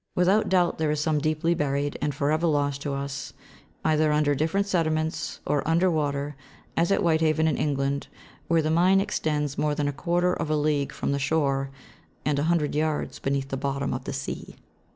[0.15, 3.33] Without doubt, there is some deeply buried, and for ever lost to us,
[3.85, 6.35] either under different sediments, or under water,
[6.75, 8.07] as at Whitehaven, in England,
[8.47, 11.69] where the mine extends more than a quarter of a league from the shore,
[12.25, 14.55] and a hundred yards beneath the bottom of the sea.